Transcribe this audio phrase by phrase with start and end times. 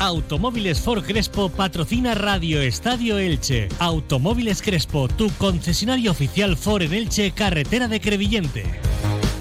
[0.00, 3.68] Automóviles Ford Crespo patrocina Radio Estadio Elche.
[3.78, 8.64] Automóviles Crespo, tu concesionario oficial Ford en Elche, carretera de Crevillente.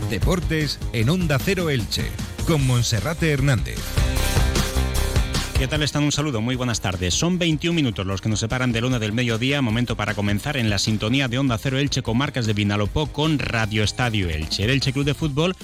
[0.09, 2.05] Deportes en Onda Cero Elche,
[2.47, 3.79] con Monserrate Hernández.
[5.57, 6.04] ¿Qué tal están?
[6.04, 7.13] Un saludo, muy buenas tardes.
[7.13, 10.70] Son 21 minutos los que nos separan de luna del mediodía, momento para comenzar en
[10.70, 14.65] la sintonía de Onda Cero Elche con marcas de Vinalopó con Radio Estadio Elche.
[14.65, 15.55] El Elche Club de Fútbol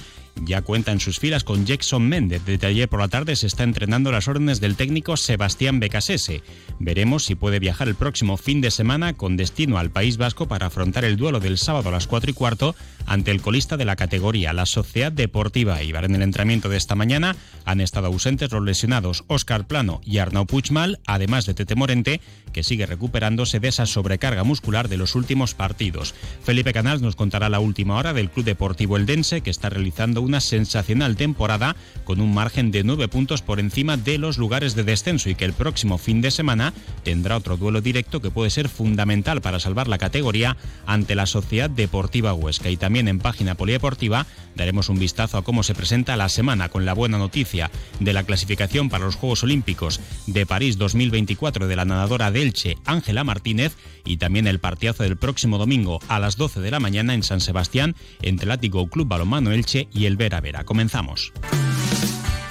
[0.46, 2.42] ya cuenta en sus filas con Jackson Méndez.
[2.46, 6.42] Desde ayer por la tarde se está entrenando las órdenes del técnico Sebastián Becasese.
[6.80, 10.68] Veremos si puede viajar el próximo fin de semana con destino al País Vasco para
[10.68, 12.76] afrontar el duelo del sábado a las 4 y cuarto
[13.10, 16.06] ante el colista de la categoría, la Sociedad Deportiva Ibar.
[16.06, 20.46] En el entrenamiento de esta mañana han estado ausentes los lesionados Óscar Plano y Arnau
[20.46, 22.22] Puchmal, además de Tete Morente,
[22.54, 26.14] que sigue recuperándose de esa sobrecarga muscular de los últimos partidos.
[26.44, 30.40] Felipe Canals nos contará la última hora del Club Deportivo Eldense, que está realizando una
[30.40, 35.30] sensacional temporada con un margen de nueve puntos por encima de los lugares de descenso
[35.30, 39.42] y que el próximo fin de semana tendrá otro duelo directo que puede ser fundamental
[39.42, 42.70] para salvar la categoría ante la Sociedad Deportiva Huesca.
[42.70, 46.86] Y también en página polideportiva daremos un vistazo a cómo se presenta la semana con
[46.86, 51.86] la buena noticia de la clasificación para los Juegos Olímpicos de París 2024 de la
[51.86, 53.76] nadadora Delche Ángela Martínez
[54.06, 57.42] y también el partidazo del próximo domingo a las 12 de la mañana en San
[57.42, 60.64] Sebastián entre el Ático Club Balomano Elche y el Vera Vera.
[60.64, 61.32] Comenzamos.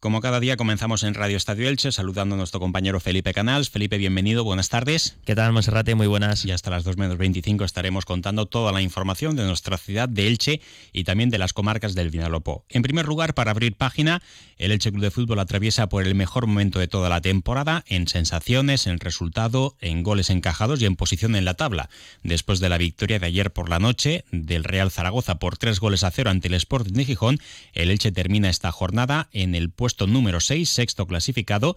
[0.00, 3.68] Como cada día comenzamos en Radio Estadio Elche saludando a nuestro compañero Felipe Canals.
[3.68, 5.18] Felipe, bienvenido, buenas tardes.
[5.26, 5.94] ¿Qué tal, Monserrate?
[5.94, 6.46] Muy buenas.
[6.46, 10.26] Y hasta las 2 menos 25 estaremos contando toda la información de nuestra ciudad de
[10.26, 10.62] Elche
[10.94, 12.64] y también de las comarcas del Vinalopó.
[12.70, 14.22] En primer lugar, para abrir página,
[14.56, 18.08] el Elche Club de Fútbol atraviesa por el mejor momento de toda la temporada en
[18.08, 21.90] sensaciones, en resultado, en goles encajados y en posición en la tabla.
[22.22, 26.04] Después de la victoria de ayer por la noche del Real Zaragoza por tres goles
[26.04, 27.38] a cero ante el Sporting de Gijón,
[27.74, 31.76] el Elche termina esta jornada en el puesto número 6, sexto clasificado,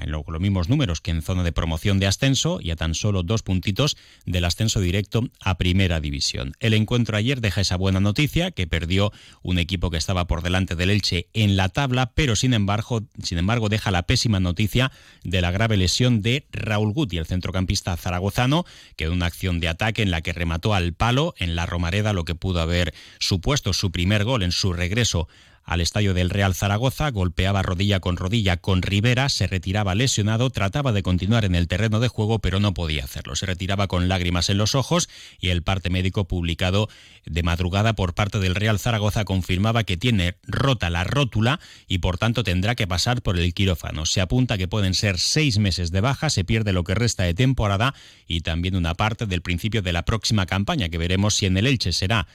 [0.00, 3.22] en los mismos números que en zona de promoción de ascenso y a tan solo
[3.22, 6.54] dos puntitos del ascenso directo a primera división.
[6.60, 9.12] El encuentro ayer deja esa buena noticia que perdió
[9.42, 13.38] un equipo que estaba por delante del Elche en la tabla, pero sin embargo, sin
[13.38, 18.64] embargo deja la pésima noticia de la grave lesión de Raúl Guti, el centrocampista zaragozano,
[18.96, 22.12] que en una acción de ataque en la que remató al palo en la Romareda
[22.12, 25.28] lo que pudo haber supuesto su primer gol en su regreso
[25.64, 30.92] al estadio del Real Zaragoza, golpeaba rodilla con rodilla con Rivera, se retiraba lesionado, trataba
[30.92, 33.34] de continuar en el terreno de juego, pero no podía hacerlo.
[33.34, 35.08] Se retiraba con lágrimas en los ojos
[35.40, 36.88] y el parte médico publicado
[37.24, 42.18] de madrugada por parte del Real Zaragoza confirmaba que tiene rota la rótula y por
[42.18, 44.06] tanto tendrá que pasar por el quirófano.
[44.06, 47.34] Se apunta que pueden ser seis meses de baja, se pierde lo que resta de
[47.34, 47.94] temporada
[48.26, 51.66] y también una parte del principio de la próxima campaña, que veremos si en el
[51.66, 52.26] Elche será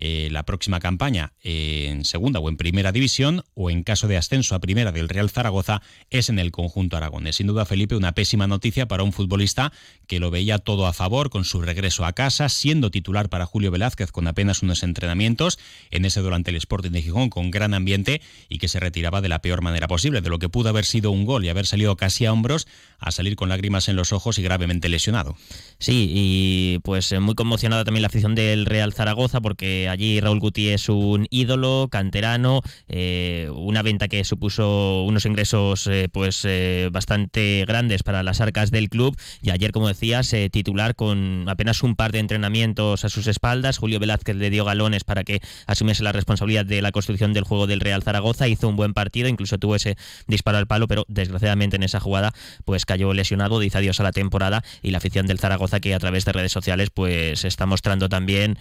[0.00, 4.54] eh, la próxima campaña en segunda o en primera división o en caso de ascenso
[4.54, 7.36] a primera del Real Zaragoza es en el conjunto aragonés.
[7.36, 9.72] Sin duda, Felipe, una pésima noticia para un futbolista
[10.06, 13.70] que lo veía todo a favor con su regreso a casa, siendo titular para Julio
[13.70, 15.58] Velázquez con apenas unos entrenamientos
[15.90, 19.28] en ese durante el Sporting de Gijón con gran ambiente y que se retiraba de
[19.28, 21.96] la peor manera posible, de lo que pudo haber sido un gol y haber salido
[21.96, 22.66] casi a hombros
[22.98, 25.36] a salir con lágrimas en los ojos y gravemente lesionado.
[25.78, 30.68] Sí, y pues muy conmocionada también la afición del Real Zaragoza porque allí Raúl Guti
[30.68, 37.64] es un ídolo, canterano, eh, una venta que supuso unos ingresos eh, pues eh, bastante
[37.66, 42.12] grandes para las arcas del club y ayer, como decías, titular con apenas un par
[42.12, 43.78] de entrenamientos a sus espaldas.
[43.78, 47.66] Julio Velázquez le dio galones para que asumiese la responsabilidad de la construcción del juego
[47.66, 51.76] del Real Zaragoza, hizo un buen partido, incluso tuvo ese disparo al palo, pero desgraciadamente
[51.76, 52.32] en esa jugada
[52.64, 55.98] pues cayó lesionado, dice adiós a la temporada y la afición del Zaragoza que a
[55.98, 58.58] través de redes sociales pues está mostrando también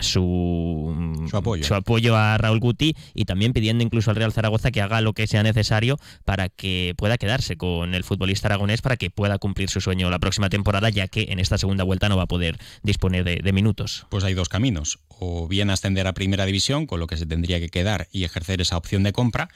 [0.00, 2.16] su, su, apoyo.
[2.16, 5.42] a Raúl Guti y también pidiendo incluso al Real Zaragoza que haga lo que sea
[5.42, 10.08] necesario para que pueda quedarse con el futbolista aragonés para que pueda cumplir su sueño
[10.08, 13.40] la próxima temporada, ya que en esta segunda vuelta no va a poder disponer de,
[13.42, 14.06] de minutos.
[14.08, 17.58] Pues hay dos caminos, o bien ascender a primera división, con lo que se tendría
[17.58, 19.48] que quedar y ejercer esa opción de compra,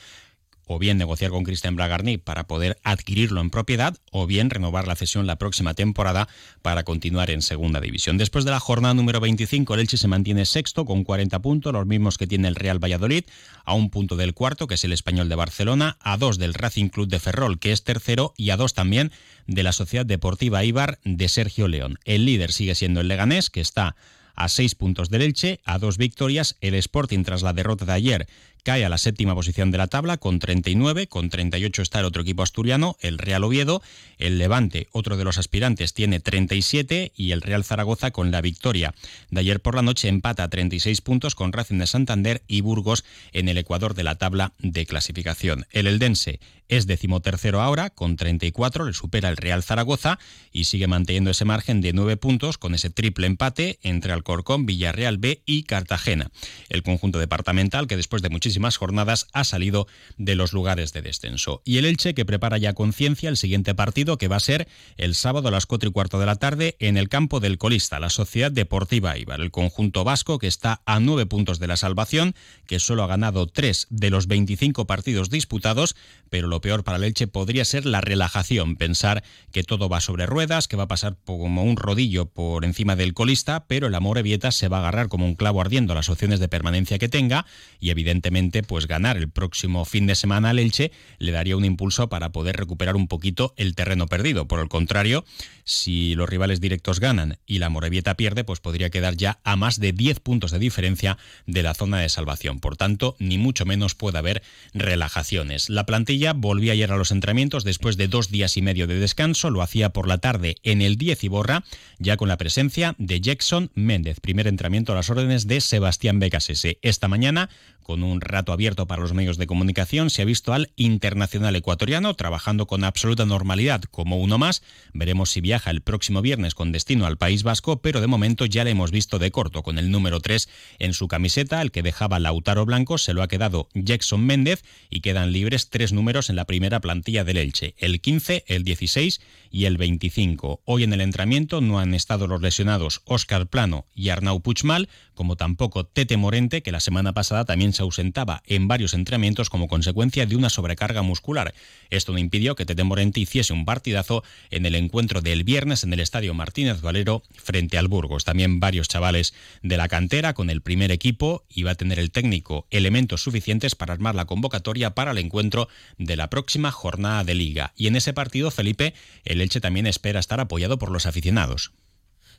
[0.68, 4.94] o bien negociar con Cristian Bragarni para poder adquirirlo en propiedad, o bien renovar la
[4.94, 6.28] cesión la próxima temporada
[6.62, 8.18] para continuar en segunda división.
[8.18, 11.86] Después de la jornada número 25, el Elche se mantiene sexto con 40 puntos, los
[11.86, 13.24] mismos que tiene el Real Valladolid,
[13.64, 16.90] a un punto del cuarto, que es el Español de Barcelona, a dos del Racing
[16.90, 19.10] Club de Ferrol, que es tercero, y a dos también
[19.46, 21.98] de la Sociedad Deportiva Ibar de Sergio León.
[22.04, 23.96] El líder sigue siendo el Leganés, que está
[24.38, 28.28] a seis puntos del Elche, a dos victorias, el Sporting tras la derrota de ayer
[28.62, 32.22] cae a la séptima posición de la tabla con 39, con 38 está el otro
[32.22, 33.82] equipo asturiano, el Real Oviedo,
[34.18, 38.94] el Levante, otro de los aspirantes, tiene 37 y el Real Zaragoza con la victoria
[39.30, 43.04] de ayer por la noche empata a 36 puntos con Racing de Santander y Burgos
[43.32, 45.66] en el ecuador de la tabla de clasificación.
[45.70, 50.18] El Eldense es decimotercero ahora con 34, le supera el Real Zaragoza
[50.52, 55.16] y sigue manteniendo ese margen de 9 puntos con ese triple empate entre Alcorcón, Villarreal
[55.16, 56.30] B y Cartagena.
[56.68, 59.86] El conjunto departamental que después de muchísimas más jornadas ha salido
[60.16, 61.60] de los lugares de descenso.
[61.64, 65.14] Y el Elche que prepara ya conciencia el siguiente partido que va a ser el
[65.14, 68.10] sábado a las 4 y cuarto de la tarde en el campo del colista, la
[68.10, 72.34] Sociedad Deportiva Ibar, el conjunto vasco que está a 9 puntos de la salvación,
[72.66, 75.96] que solo ha ganado 3 de los 25 partidos disputados,
[76.30, 79.22] pero lo peor para el Elche podría ser la relajación, pensar
[79.52, 83.14] que todo va sobre ruedas, que va a pasar como un rodillo por encima del
[83.14, 86.40] colista, pero el Amore Vieta se va a agarrar como un clavo ardiendo las opciones
[86.40, 87.46] de permanencia que tenga
[87.80, 92.08] y evidentemente pues ganar el próximo fin de semana al Elche le daría un impulso
[92.08, 94.46] para poder recuperar un poquito el terreno perdido.
[94.46, 95.24] Por el contrario,
[95.64, 99.80] si los rivales directos ganan y la Morevieta pierde, pues podría quedar ya a más
[99.80, 102.60] de 10 puntos de diferencia de la zona de salvación.
[102.60, 104.42] Por tanto, ni mucho menos puede haber
[104.72, 105.68] relajaciones.
[105.68, 109.50] La plantilla volvía ayer a los entrenamientos después de dos días y medio de descanso.
[109.50, 111.64] Lo hacía por la tarde en el 10 y borra,
[111.98, 114.20] ya con la presencia de Jackson Méndez.
[114.20, 116.78] Primer entrenamiento a las órdenes de Sebastián Becasese.
[116.82, 117.50] Esta mañana
[117.88, 122.12] con un rato abierto para los medios de comunicación, se ha visto al internacional ecuatoriano
[122.12, 124.62] trabajando con absoluta normalidad como uno más.
[124.92, 128.62] Veremos si viaja el próximo viernes con destino al País Vasco, pero de momento ya
[128.62, 130.50] le hemos visto de corto con el número 3
[130.80, 135.00] en su camiseta, el que dejaba Lautaro Blanco se lo ha quedado Jackson Méndez y
[135.00, 139.64] quedan libres tres números en la primera plantilla del Elche, el 15, el 16 y
[139.64, 140.60] el 25.
[140.66, 145.36] Hoy en el entrenamiento no han estado los lesionados Óscar Plano y Arnau Puchmal, como
[145.36, 150.26] tampoco Tete Morente, que la semana pasada también se ausentaba en varios entrenamientos como consecuencia
[150.26, 151.54] de una sobrecarga muscular.
[151.90, 155.92] Esto no impidió que Tete Morente hiciese un partidazo en el encuentro del viernes en
[155.92, 158.24] el Estadio Martínez Valero frente al Burgos.
[158.24, 159.32] También varios chavales
[159.62, 163.92] de la cantera con el primer equipo va a tener el técnico elementos suficientes para
[163.92, 167.72] armar la convocatoria para el encuentro de la próxima jornada de liga.
[167.76, 168.94] Y en ese partido, Felipe,
[169.24, 171.72] el Elche también espera estar apoyado por los aficionados.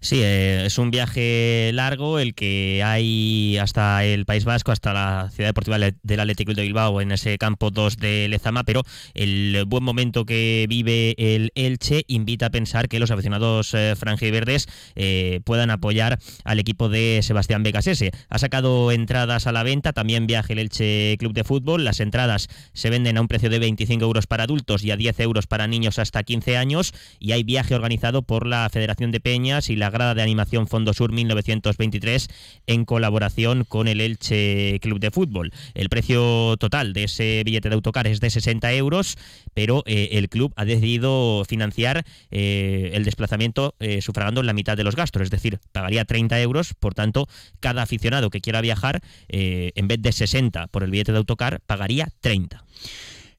[0.02, 5.30] Sí, eh, es un viaje largo el que hay hasta el País Vasco, hasta la
[5.30, 9.84] ciudad deportiva del Atlético de Bilbao, en ese campo 2 de Lezama, pero el buen
[9.84, 15.70] momento que vive el Elche invita a pensar que los aficionados eh, franjiverdes eh, puedan
[15.70, 18.12] apoyar al equipo de Sebastián Becasese.
[18.30, 21.84] Ha sacado entradas a la venta, también viaje el Elche Club de Fútbol.
[21.84, 25.20] Las entradas se venden a un precio de 25 euros para adultos y a 10
[25.20, 29.70] euros para niños hasta 15 años y hay viaje organizado por la Federación de Peñas
[29.70, 32.28] y la Grada de Animación Fondo Sur 1923
[32.68, 35.52] en colaboración con el Elche Club de Fútbol.
[35.74, 39.18] El precio total de ese billete de autocar es de 60 euros,
[39.54, 44.84] pero eh, el club ha decidido financiar eh, el desplazamiento eh, sufragando la mitad de
[44.84, 47.28] los gastos, es decir, pagaría 30 euros, por tanto,
[47.60, 52.10] cada aficionado que quiera viajar, en vez de 60 por el billete de autocar, pagaría
[52.22, 52.64] 30.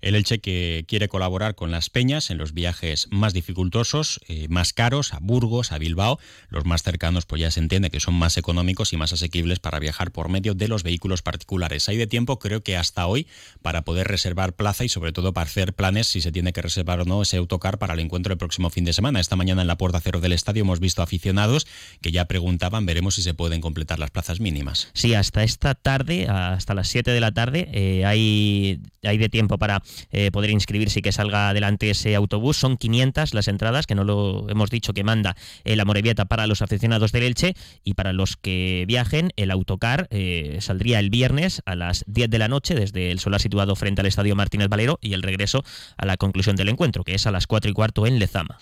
[0.00, 4.72] El Elche que quiere colaborar con las peñas en los viajes más dificultosos, eh, más
[4.72, 6.18] caros, a Burgos, a Bilbao.
[6.48, 9.78] Los más cercanos, pues ya se entiende que son más económicos y más asequibles para
[9.78, 11.88] viajar por medio de los vehículos particulares.
[11.88, 13.26] Hay de tiempo, creo que hasta hoy,
[13.62, 17.00] para poder reservar plaza y sobre todo para hacer planes si se tiene que reservar
[17.00, 19.20] o no ese autocar para el encuentro el próximo fin de semana.
[19.20, 21.66] Esta mañana en la puerta cero del estadio hemos visto aficionados
[22.00, 24.88] que ya preguntaban, veremos si se pueden completar las plazas mínimas.
[24.92, 29.58] Sí, hasta esta tarde, hasta las 7 de la tarde, eh, hay, hay de tiempo
[29.58, 32.56] para eh, poder inscribirse y que salga adelante ese autobús.
[32.56, 36.62] Son 500 las entradas, que no lo hemos dicho, que manda el Amorebieta para los
[36.62, 37.54] aficionados del Elche
[37.84, 42.38] y para los que viajen, el autocar eh, saldría el viernes a las 10 de
[42.38, 45.64] la noche desde el solar situado frente al Estadio Martínez Valero y el regreso
[45.96, 48.58] a la conclusión del encuentro, que es a las 4 y cuarto en Lezama.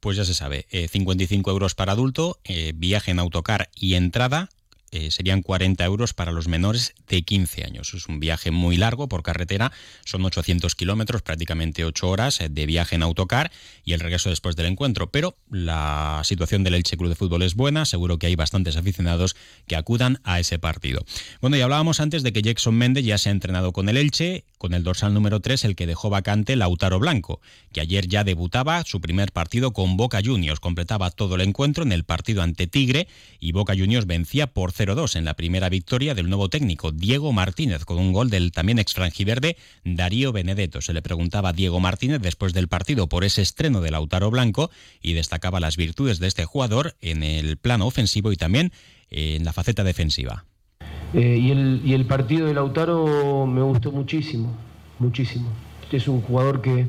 [0.00, 2.38] Pues ya se sabe, 55 eh, euros para adulto,
[2.74, 4.50] viaje en autocar y entrada
[4.94, 7.92] eh, serían 40 euros para los menores de 15 años.
[7.94, 9.72] Es un viaje muy largo por carretera,
[10.04, 13.50] son 800 kilómetros, prácticamente 8 horas eh, de viaje en autocar
[13.84, 15.10] y el regreso después del encuentro.
[15.10, 19.34] Pero la situación del Elche Club de Fútbol es buena, seguro que hay bastantes aficionados
[19.66, 21.04] que acudan a ese partido.
[21.40, 24.44] Bueno, y hablábamos antes de que Jackson Méndez ya se ha entrenado con el Elche,
[24.58, 27.40] con el dorsal número 3, el que dejó vacante Lautaro Blanco,
[27.72, 31.90] que ayer ya debutaba su primer partido con Boca Juniors, completaba todo el encuentro en
[31.90, 33.08] el partido ante Tigre
[33.40, 37.84] y Boca Juniors vencía por 0-2 en la primera victoria del nuevo técnico Diego Martínez
[37.84, 40.80] con un gol del también ex franjiverde Darío Benedetto.
[40.80, 44.70] Se le preguntaba a Diego Martínez después del partido por ese estreno de Lautaro Blanco
[45.00, 48.72] y destacaba las virtudes de este jugador en el plano ofensivo y también
[49.10, 50.44] en la faceta defensiva.
[51.14, 54.54] Eh, y, el, y el partido de Lautaro me gustó muchísimo,
[54.98, 55.48] muchísimo.
[55.92, 56.88] Es un jugador que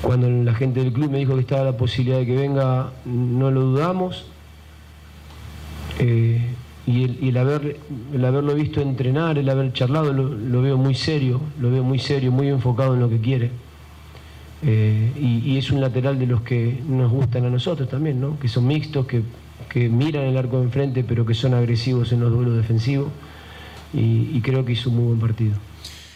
[0.00, 3.50] cuando la gente del club me dijo que estaba la posibilidad de que venga, no
[3.50, 4.26] lo dudamos.
[5.98, 6.40] Eh,
[6.86, 7.78] y, el, haber,
[8.12, 12.30] el haberlo visto entrenar, el haber charlado, lo, veo muy serio, lo veo muy serio,
[12.30, 13.50] muy enfocado en lo que quiere.
[14.62, 18.38] Eh, y, es un lateral de los que nos gustan a nosotros también, ¿no?
[18.38, 19.22] que son mixtos, que,
[19.68, 23.08] que miran el arco de enfrente, pero que son agresivos en los duelos defensivos.
[23.94, 25.54] y creo que hizo un muy buen partido.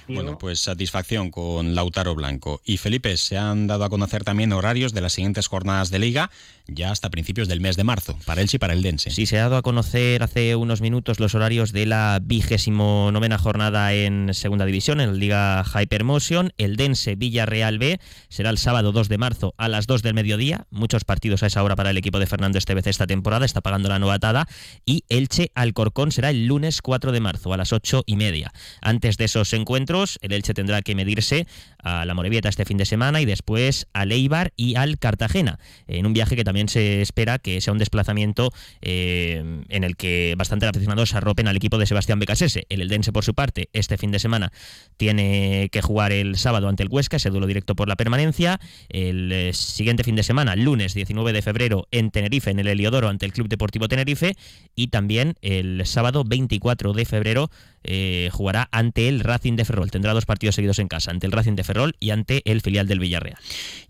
[0.08, 2.60] Bueno, pues satisfacción con Lautaro Blanco.
[2.64, 6.30] Y Felipe, se han dado a conocer también horarios de las siguientes jornadas de liga,
[6.66, 9.10] ya hasta principios del mes de marzo, para Elche y para el Dense.
[9.10, 13.38] Sí, se ha dado a conocer hace unos minutos los horarios de la vigésimo novena
[13.38, 16.52] jornada en Segunda División, en la Liga Hypermotion.
[16.56, 20.66] El Dense Villarreal B será el sábado 2 de marzo a las 2 del mediodía.
[20.70, 23.88] Muchos partidos a esa hora para el equipo de Fernando Estevez esta temporada, está pagando
[23.88, 24.46] la novatada.
[24.86, 28.52] Y Elche Alcorcón será el lunes 4 de marzo a las 8 y media.
[28.80, 31.46] Antes de esos encuentros, el Elche tendrá que medirse
[31.78, 36.06] a la Morevieta este fin de semana y después a Leibar y al Cartagena, en
[36.06, 40.66] un viaje que también se espera que sea un desplazamiento eh, en el que bastante
[40.66, 42.66] aficionados arropen al equipo de Sebastián Becasese.
[42.68, 44.52] El Eldense, por su parte, este fin de semana
[44.96, 48.60] tiene que jugar el sábado ante el Huesca, ese duelo directo por la permanencia.
[48.88, 53.08] El eh, siguiente fin de semana, lunes 19 de febrero, en Tenerife, en el Heliodoro,
[53.08, 54.36] ante el Club Deportivo Tenerife.
[54.74, 57.50] Y también el sábado 24 de febrero
[57.84, 59.90] eh, jugará ante el Racing de Ferrol.
[59.90, 62.88] Tendrá dos partidos seguidos en casa, ante el Racing de Ferrol y ante el filial
[62.88, 63.38] del Villarreal.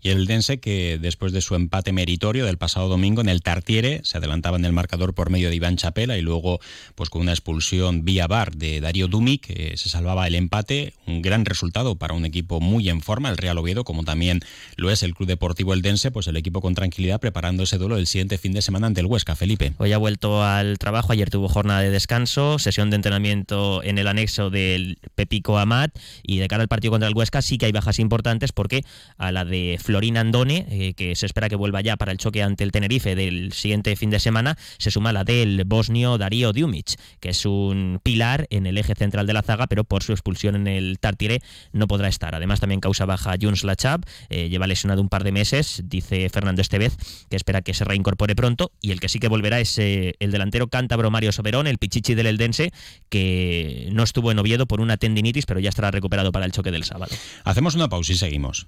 [0.01, 4.01] Y el Dense, que después de su empate meritorio del pasado domingo en el Tartiere,
[4.03, 6.59] se adelantaba en el marcador por medio de Iván Chapela y luego,
[6.95, 10.93] pues con una expulsión vía bar de Darío Dumi, que se salvaba el empate.
[11.07, 14.41] Un gran resultado para un equipo muy en forma, el Real Oviedo, como también
[14.75, 17.97] lo es el Club Deportivo El Dense, pues el equipo con tranquilidad preparando ese duelo
[17.97, 19.35] el siguiente fin de semana ante el Huesca.
[19.35, 19.73] Felipe.
[19.77, 24.07] Hoy ha vuelto al trabajo, ayer tuvo jornada de descanso, sesión de entrenamiento en el
[24.07, 27.71] anexo del Pepico Amat y de cara al partido contra el Huesca sí que hay
[27.71, 28.83] bajas importantes porque
[29.17, 32.43] a la de Florín Andone, eh, que se espera que vuelva ya para el choque
[32.43, 36.99] ante el Tenerife del siguiente fin de semana, se suma la del bosnio Darío Diumic,
[37.19, 40.55] que es un pilar en el eje central de la zaga, pero por su expulsión
[40.55, 41.41] en el Tartire
[41.73, 42.35] no podrá estar.
[42.35, 46.61] Además también causa baja Juns Lachab, eh, lleva lesionado un par de meses, dice Fernando
[46.61, 46.95] Estevez,
[47.29, 50.31] que espera que se reincorpore pronto y el que sí que volverá es eh, el
[50.31, 52.71] delantero cántabro Mario Soberón, el pichichi del Eldense,
[53.09, 56.71] que no estuvo en Oviedo por una tendinitis, pero ya estará recuperado para el choque
[56.71, 57.15] del sábado.
[57.43, 58.67] Hacemos una pausa y seguimos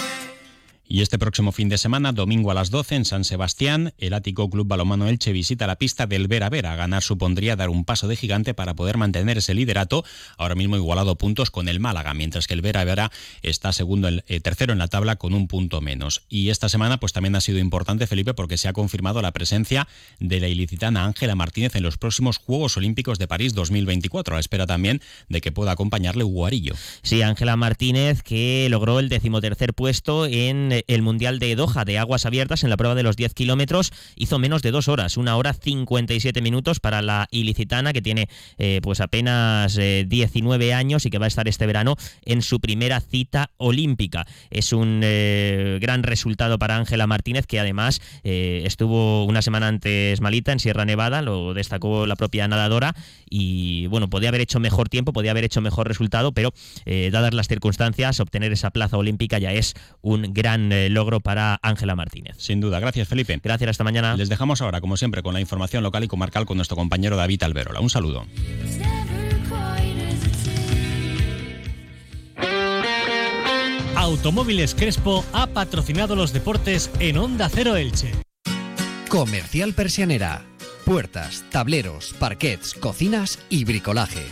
[0.91, 4.49] Y este próximo fin de semana, domingo a las 12 en San Sebastián, el Ático
[4.49, 6.75] Club Balomano Elche visita la pista del Vera Vera.
[6.75, 10.03] Ganar supondría dar un paso de gigante para poder mantener ese liderato,
[10.37, 13.09] ahora mismo igualado puntos con el Málaga, mientras que el Vera Vera
[13.41, 16.23] está segundo, el, eh, tercero en la tabla con un punto menos.
[16.27, 19.87] Y esta semana pues también ha sido importante, Felipe, porque se ha confirmado la presencia
[20.19, 24.67] de la ilicitana Ángela Martínez en los próximos Juegos Olímpicos de París 2024, a espera
[24.67, 26.75] también de que pueda acompañarle Guarillo.
[27.01, 32.25] Sí, Ángela Martínez que logró el decimotercer puesto en el Mundial de Doha de aguas
[32.25, 33.91] abiertas en la prueba de los 10 kilómetros.
[34.15, 38.79] Hizo menos de dos horas, una hora 57 minutos para la ilicitana que tiene eh,
[38.81, 41.95] pues apenas 19 eh, años y que va a estar este verano
[42.25, 44.25] en su primera cita olímpica.
[44.49, 50.51] Es un eh, gran resultado para Ángela Martínez que además estuvo una semana antes malita
[50.51, 52.95] en Sierra Nevada, lo destacó la propia nadadora
[53.29, 56.53] y bueno, podía haber hecho mejor tiempo, podía haber hecho mejor resultado, pero
[56.85, 61.59] dadas las circunstancias, obtener esa plaza olímpica ya es un gran gran eh, logro para
[61.61, 62.35] Ángela Martínez.
[62.37, 63.39] Sin duda, gracias Felipe.
[63.43, 64.15] Gracias, hasta mañana.
[64.15, 67.43] Les dejamos ahora, como siempre, con la información local y comarcal con nuestro compañero David
[67.43, 67.79] Alberola.
[67.79, 68.25] Un saludo.
[73.95, 78.11] Automóviles Crespo ha patrocinado los deportes en Onda Cero Elche.
[79.09, 80.45] Comercial Persianera.
[80.85, 84.25] Puertas, tableros, parquets, cocinas y bricolaje.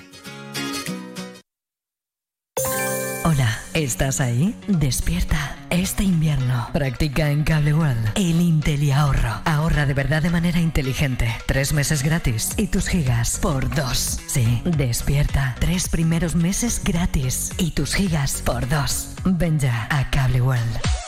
[3.23, 4.55] Hola, ¿estás ahí?
[4.67, 5.58] Despierta.
[5.69, 9.41] Este invierno practica en Cable World el Intel ahorro.
[9.45, 11.29] Ahorra de verdad de manera inteligente.
[11.45, 14.19] Tres meses gratis y tus gigas por dos.
[14.27, 15.55] Sí, despierta.
[15.59, 19.09] Tres primeros meses gratis y tus gigas por dos.
[19.23, 20.98] Ven ya a Cable World.